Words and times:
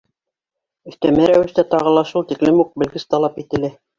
Өҫтәмә 0.91 1.27
рәүештә 1.31 1.65
тағы 1.75 1.93
ла 1.97 2.05
шул 2.13 2.27
тиклем 2.31 2.61
үк 2.65 2.75
белгес 2.85 3.09
талап 3.15 3.41
ителә. 3.45 3.71